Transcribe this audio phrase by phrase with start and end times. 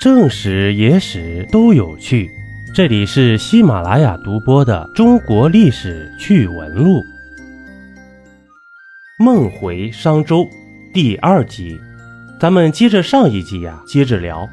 [0.00, 2.30] 正史、野史都有趣，
[2.74, 7.00] 这里是喜马拉雅独播的《中国历史趣闻录》。
[9.18, 10.48] 梦回商周
[10.94, 11.78] 第二集，
[12.40, 14.48] 咱们接着上一集呀，接着聊。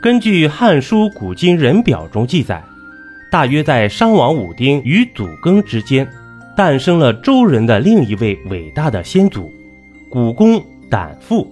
[0.00, 2.64] 根据《汉书·古今人表》中记载，
[3.30, 6.08] 大约在商王武丁与祖庚之间，
[6.56, 9.52] 诞生了周人的另一位伟大的先祖——
[10.10, 11.46] 古公胆父。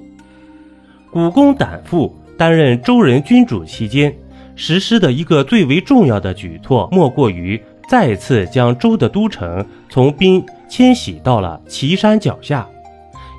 [1.11, 2.17] 古公胆父。
[2.41, 4.17] 担任周人君主期间，
[4.57, 12.67] 实施的一个最为重要的举措，莫过于再次将周的都城从滨迁徙到了岐山脚下，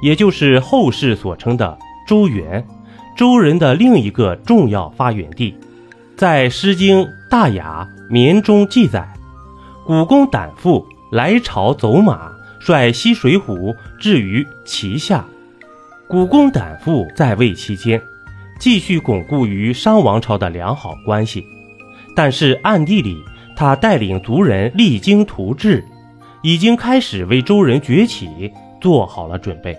[0.03, 1.75] 也就是后世所称的
[2.07, 2.63] 周原，
[3.17, 5.55] 周人的另一个重要发源地。
[6.15, 9.11] 在《诗经·大雅·绵》中记载，
[9.83, 15.25] 古公胆父来朝走马，率西水浒至于岐下。
[16.07, 17.99] 古公胆父在位期间。
[18.61, 21.43] 继续巩固与商王朝的良好关系，
[22.15, 23.17] 但是暗地里，
[23.55, 25.83] 他带领族人励精图治，
[26.43, 29.75] 已经开始为周人崛起做好了准备。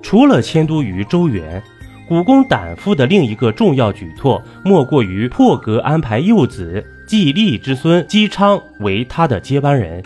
[0.00, 1.60] 除了迁都于周原，
[2.08, 10.00] 古公胆父的另一个重要举措，莫过于破格安排幼子季历之孙姬昌为他的接班人。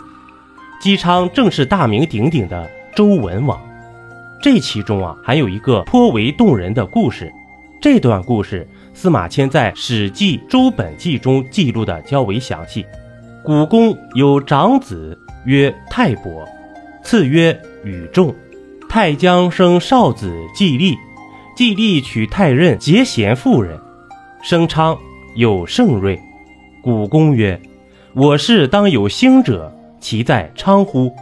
[0.81, 3.61] 姬昌正是大名鼎鼎的周文王。
[4.41, 7.31] 这其中啊，还有一个颇为动人的故事。
[7.81, 12.85] 这段故事，司马迁在《史记·周本纪》中记录的较为详细。
[13.41, 16.45] 古公有长子曰泰伯，
[17.01, 18.35] 次曰禹仲。
[18.89, 20.97] 泰将生少子季历，
[21.55, 23.79] 季历娶泰任结贤妇人，
[24.41, 24.97] 生昌，
[25.35, 26.19] 有盛瑞。
[26.81, 27.61] 古公曰
[28.13, 31.13] ：“我是当有兴者，其在昌乎？”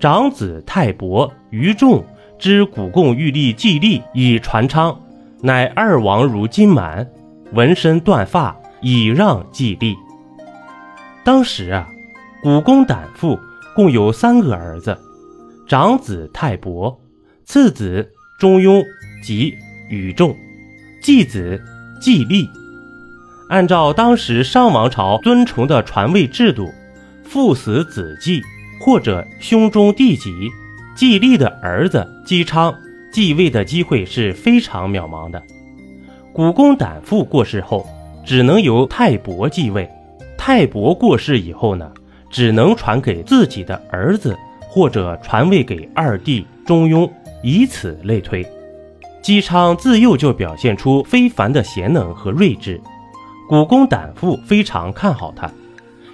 [0.00, 2.04] 长子泰伯、于仲
[2.40, 4.98] 知古公欲立季历以传昌。
[5.46, 7.06] 乃二王如金满，
[7.52, 9.94] 纹身断发，以让季历。
[11.22, 11.86] 当时啊，
[12.42, 13.38] 古公胆父
[13.74, 14.98] 共有三个儿子：
[15.68, 16.98] 长子泰伯，
[17.44, 18.10] 次子
[18.40, 18.82] 中庸
[19.22, 19.54] 及
[19.90, 20.34] 禹仲，
[21.02, 21.60] 继子
[22.00, 22.48] 季历。
[23.50, 26.72] 按照当时商王朝尊崇的传位制度，
[27.22, 28.42] 父死子继，
[28.80, 30.50] 或者兄终弟及，
[30.96, 32.74] 季历的儿子姬昌。
[33.14, 35.40] 继位的机会是非常渺茫的。
[36.32, 37.86] 古公胆父过世后，
[38.26, 39.88] 只能由泰伯继位。
[40.36, 41.88] 泰伯过世以后呢，
[42.28, 47.08] 只能传给自己的儿子，或者传位给二弟中庸，
[47.40, 48.44] 以此类推。
[49.22, 52.80] 姬昌自幼就表现出非凡的贤能和睿智，
[53.48, 55.48] 古公胆父非常看好他，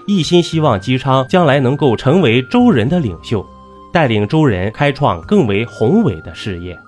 [0.07, 3.43] 一心希望姬昌将来能够成为周人的领袖，
[3.91, 6.79] 带领周人开创更为宏伟的事业。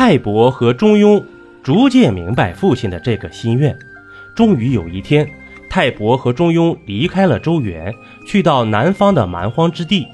[0.00, 1.22] 泰伯和中庸
[1.62, 3.78] 逐渐明白父亲的这个心愿，
[4.34, 5.28] 终于有一天，
[5.68, 7.94] 泰伯和中庸离开了周原，
[8.26, 10.08] 去到南方的蛮荒之地，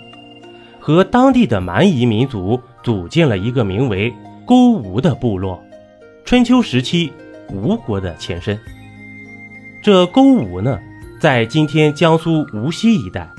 [0.80, 4.12] 和当地的蛮夷民族组建了一个名为
[4.44, 5.62] 勾吴的部落，
[6.24, 7.12] 春秋时期
[7.52, 8.58] 吴国的前身。
[9.84, 10.80] 这勾吴呢，
[11.20, 13.30] 在今天江苏无锡一带，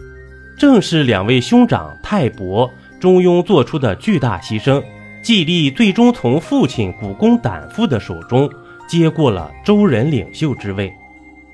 [0.58, 2.72] 正是两位兄长泰伯、
[3.02, 4.82] 中庸做出的巨大牺牲。
[5.28, 8.50] 季历最终从父亲古公胆父的手中
[8.88, 10.90] 接过了周人领袖之位。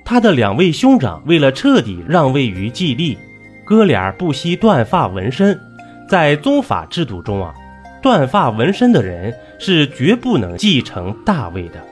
[0.06, 3.18] 他的两位兄长为了彻底让位于季历，
[3.66, 5.60] 哥俩不惜断发纹身。
[6.08, 7.52] 在宗法制度中啊，
[8.00, 11.84] 断发纹身的人是绝不能继承大位的。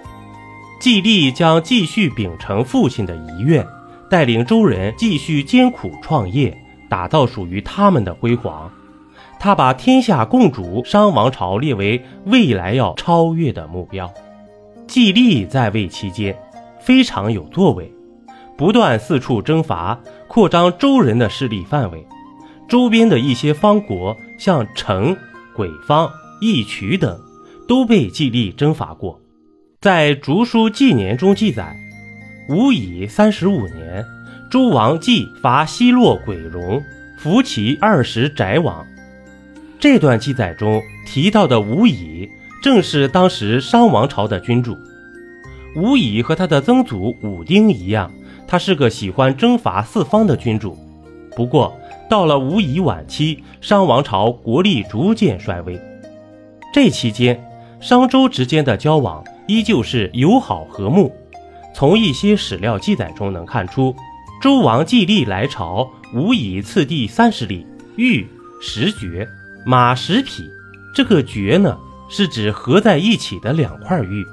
[0.80, 3.66] 季历将继续秉承父亲的遗愿，
[4.08, 6.56] 带领周人继续艰苦创业，
[6.88, 8.72] 打造属于他们的辉煌。
[9.44, 14.13] 他把天下共主商王朝列为未来要超越的目标。
[14.85, 16.38] 季历在位期间
[16.79, 17.91] 非常有作为，
[18.56, 22.06] 不断四处征伐，扩张周人的势力范围。
[22.69, 25.18] 周边的一些方国，像成、
[25.56, 26.07] 鬼方、
[26.40, 27.19] 义渠等，
[27.68, 29.19] 都被季历征伐过。
[29.81, 31.75] 在《竹书纪年》中记载，
[32.48, 34.06] 武乙三十五年，
[34.51, 36.83] 周王季伐西洛鬼戎，
[37.18, 38.86] 伏其二十宅王。
[39.81, 42.30] 这段记载中提到的吴乙，
[42.62, 44.78] 正是当时商王朝的君主。
[45.75, 48.12] 吴乙和他的曾祖武丁一样，
[48.48, 50.78] 他是个喜欢征伐四方的君主。
[51.36, 51.75] 不过，
[52.07, 55.81] 到了吴乙晚期，商王朝国力逐渐衰微。
[56.72, 57.44] 这期间，
[57.80, 61.12] 商周之间的交往依旧是友好和睦。
[61.74, 63.95] 从一些史料记载中能看出，
[64.44, 68.27] 周王季历来朝，吴乙次第三十里，遇
[68.62, 69.27] 十爵。
[69.66, 70.50] 马石匹，
[70.94, 71.78] 这个爵呢，
[72.10, 74.25] 是指合在一起的两块玉。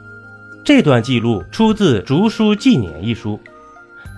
[0.64, 3.38] 这段记录出自《竹书纪年》一书。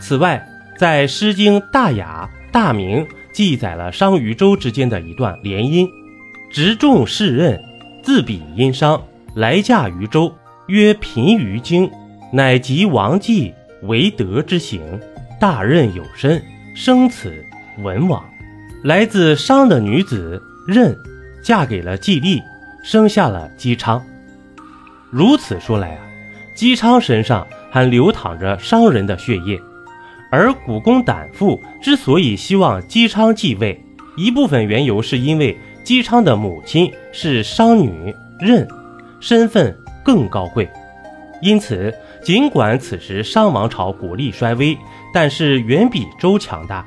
[0.01, 0.47] 此外，
[0.79, 5.89] 在《诗经·大雅·大明》记载了商与周之间的一段联姻
[6.51, 7.61] ：“执重士任，
[8.03, 9.03] 自比殷商，
[9.35, 10.33] 来嫁于周，
[10.69, 11.91] 曰贫于京，
[12.33, 13.53] 乃及王季
[13.83, 14.81] 为德之行，
[15.41, 16.43] 大任有身，
[16.75, 17.45] 生此
[17.83, 18.25] 文王。”
[18.83, 20.97] 来自商的女子任，
[21.43, 22.43] 嫁给了季历，
[22.83, 24.03] 生下了姬昌。
[25.11, 26.07] 如此说来啊。
[26.53, 29.59] 姬昌身上还流淌着商人的血液，
[30.31, 33.83] 而古公胆父之所以希望姬昌继位，
[34.15, 38.69] 一部分缘由是因为姬昌的母亲是商女任，
[39.21, 39.75] 身份
[40.05, 40.69] 更高贵。
[41.41, 44.77] 因此，尽管此时商王朝国力衰微，
[45.15, 46.85] 但是远比周强大，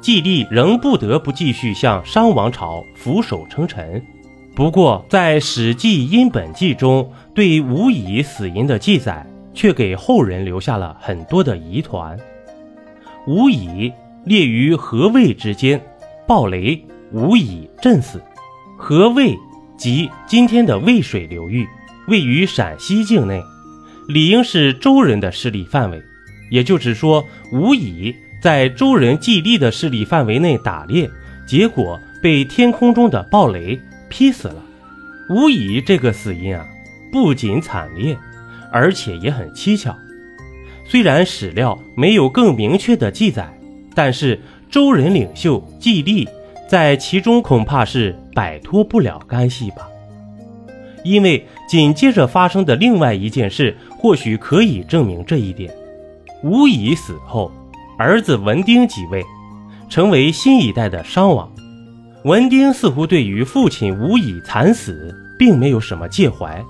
[0.00, 4.02] 季历仍不得不继续向商王朝俯首称臣。
[4.54, 9.24] 不过，在《史记·殷本纪》中，对吴乙死因的记载
[9.54, 12.18] 却给后人留下了很多的疑团。
[13.26, 13.92] 吴乙
[14.24, 15.80] 列于河渭之间，
[16.26, 18.20] 暴雷，吴乙震死。
[18.76, 19.36] 河渭
[19.76, 21.66] 即今天的渭水流域，
[22.08, 23.40] 位于陕西境内，
[24.08, 26.02] 理应是周人的势力范围。
[26.50, 31.10] 也就是说，吴乙在周人季历的势力范围内打猎，
[31.46, 33.80] 结果被天空中的暴雷。
[34.08, 34.56] 劈死了，
[35.28, 36.66] 无疑这个死因啊，
[37.12, 38.18] 不仅惨烈，
[38.72, 39.96] 而且也很蹊跷。
[40.84, 43.56] 虽然史料没有更明确的记载，
[43.94, 46.28] 但是周人领袖季历
[46.68, 49.88] 在其中恐怕是摆脱不了干系吧。
[51.04, 55.72] 因为紧接着发生的另外一件事，或许可以证明这一点。
[56.42, 57.52] 吴乙死后，
[58.00, 59.22] 儿子文丁即位，
[59.90, 61.52] 成为新一代的商王。
[62.24, 66.64] 文丁似乎对于父亲吴乙惨死并没有什么介怀，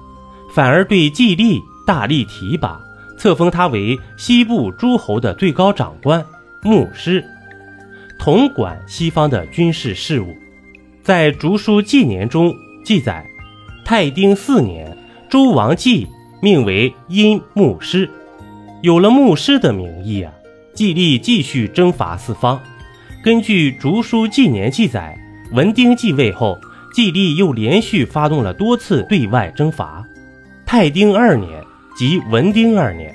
[0.52, 2.80] 反而对季历大力提拔，
[3.16, 6.26] 册封他为西部诸侯的最高长官、
[6.64, 7.24] 牧师，
[8.18, 10.34] 统管西方的军事事务。
[11.04, 12.52] 在《竹书纪年》中
[12.84, 13.24] 记载，
[13.84, 14.98] 太丁四年，
[15.30, 16.08] 周王季
[16.42, 18.10] 命为殷牧师。
[18.82, 20.32] 有了牧师的名义啊，
[20.80, 22.58] 季历继续征伐四方。
[23.22, 25.14] 根据《竹书纪年》记载。
[25.52, 26.58] 文丁继位后，
[26.94, 30.02] 季历又连续发动了多次对外征伐。
[30.64, 31.62] 太丁二年，
[31.94, 33.14] 即文丁二年，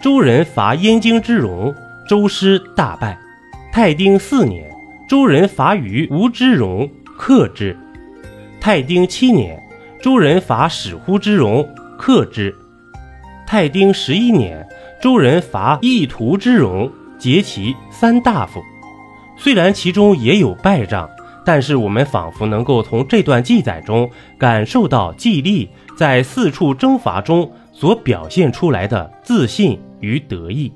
[0.00, 1.74] 周人伐燕京之戎，
[2.08, 3.18] 周师大败。
[3.70, 4.70] 太丁四年，
[5.06, 6.88] 周人伐于吴之戎，
[7.18, 7.76] 克之。
[8.58, 9.62] 太丁七年，
[10.00, 11.68] 周人伐史乎之戎，
[11.98, 12.56] 克之。
[13.46, 14.66] 太丁十一年，
[15.02, 16.90] 周人伐义屠之戎，
[17.22, 18.60] 劫其三大夫。
[19.36, 21.08] 虽然其中也有败仗。
[21.44, 24.08] 但是我们仿佛能够从这段记载中
[24.38, 30.72] 感受到季历在四处征伐中所表现出来的自信与得意。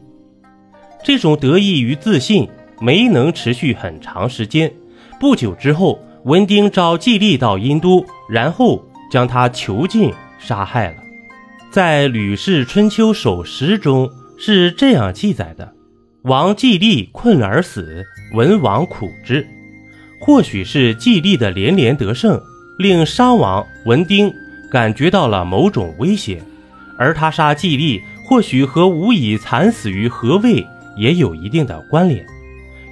[1.04, 2.48] 这种得意与自信
[2.80, 4.72] 没能持续很长时间。
[5.20, 10.96] 不久之后，文丁召季历到殷都，然后将他囚禁杀害了。
[11.70, 15.74] 在《吕氏春秋首十》中是这样记载的
[16.26, 19.46] ：“王季历困而死，文王苦之。”
[20.18, 22.40] 或许是季历的连连得胜，
[22.78, 24.32] 令商王文丁
[24.68, 26.42] 感觉到了某种威胁，
[26.98, 32.26] 而他杀季历，或许和吴乙惨死于何渭也有一定的关联。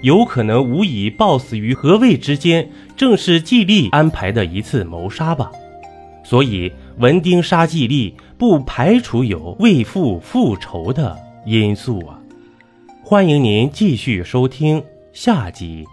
[0.02, 5.50] 有可能吴乙暴死于何渭之间，正是季历安排的一次谋杀吧。
[6.22, 12.20] 所以文丁杀季历，不排除有为父复仇的因素啊。
[13.06, 14.82] 欢迎您继续收听
[15.12, 15.84] 下集。